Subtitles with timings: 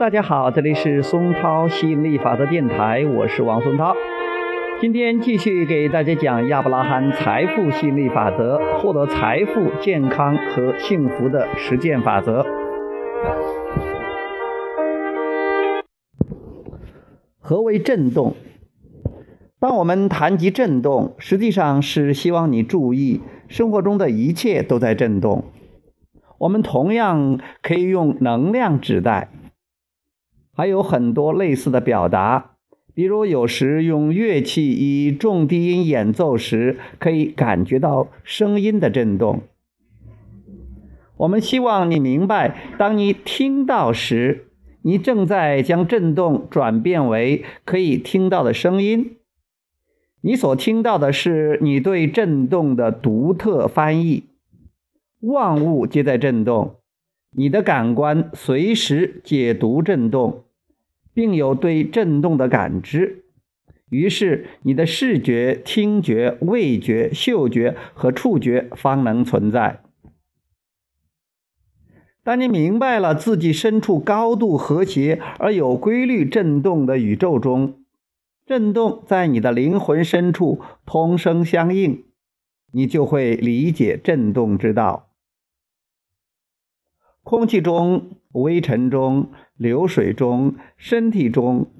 [0.00, 3.94] 大家好，这里是松涛吸引力法则电台，我是王松涛。
[4.80, 12.46] 今天继续给大家讲亚伯拉罕财富吸引力法则，获得财富、健康和幸福的实践法则。
[17.38, 18.34] 何为震动？
[19.58, 25.44] 当我们谈及震动，实际上是希望你注意，生活中的一切都在震动。
[26.38, 29.28] 我们同样可以用能量指代，
[30.60, 32.50] 还有很多类似的表达。
[32.92, 39.40] 比如，有时用乐器以重低音演奏时，可以感觉到声音的震动。
[41.16, 44.48] 我们希望你明白，当你听到时，
[44.82, 49.16] 你正在将震动转变为可以听到的声音。
[50.20, 54.24] 你所听到的是你对震动的独特翻译。
[55.20, 56.74] 万物皆在震动，
[57.34, 60.44] 你的感官随时解读震动，
[61.20, 63.26] 并有对震动的感知。
[63.90, 69.82] 于是，你的视觉、听觉、味觉、嗅觉和触觉方能存在。
[72.22, 77.74] 当你明白了自己身处高度和谐而有规律震动的宇宙中。
[78.46, 82.06] 震动在你的灵魂深处同声相应，
[82.72, 85.10] 你就会理解震动之道。
[87.22, 91.70] 空气中、微尘中、流水中、身体中、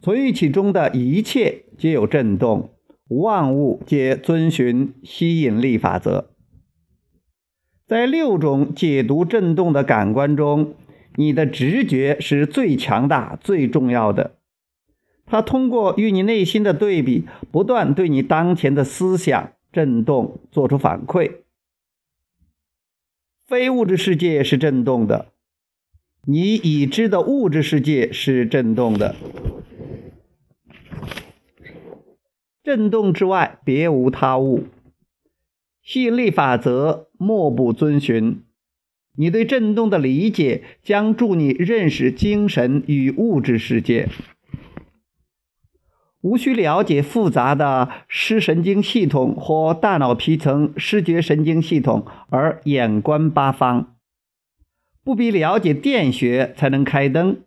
[0.00, 2.70] 存于其中的一切皆有震动，
[3.08, 6.30] 万物皆遵循吸引力法则。
[7.86, 10.74] 在六种解读震动的感官中，
[11.16, 14.36] 你的直觉是最强大、最重要的。
[15.26, 21.42] 它通过与你内心的对比，不断对你当前的思想震动做出反馈。
[23.46, 25.32] 非物质世界是震动的，
[26.26, 29.16] 你已知的物质世界是震动的。
[32.62, 34.64] 震动之外，别无他物。
[35.82, 38.42] 吸引力法则莫不遵循。
[39.16, 44.08] 你对震动的理解，将助你认识精神与物质世界。
[46.20, 53.96] 无需了解复杂的视神经系统或大脑皮层视觉神经系统而眼观八方，
[55.04, 57.40] 不必了解电学才能开灯，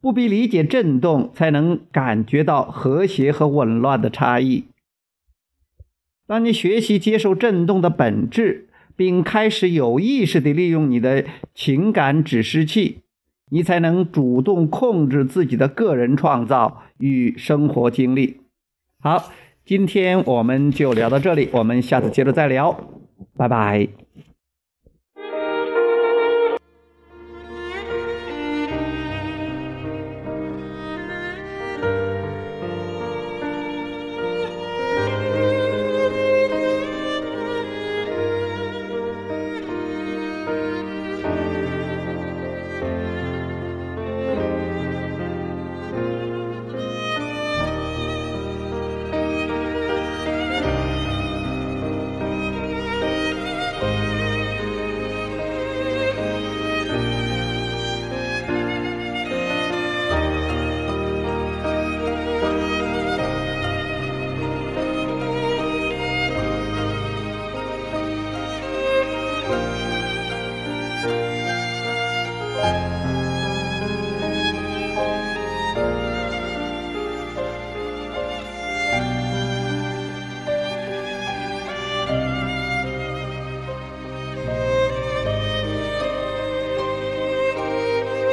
[0.00, 4.64] 不必理解振动才能感觉到和谐和紊乱的差异。
[6.26, 13.00] 当你学习接受振动的本质，并开始有意识地利用你的情感指示器。
[13.50, 18.40] 你才能主动控制自己的个人创造与生活经历。
[19.00, 19.30] 好，
[19.64, 22.76] 今天我们就聊到这里，我们下次接着再聊，
[23.36, 24.03] 拜拜。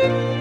[0.01, 0.40] Música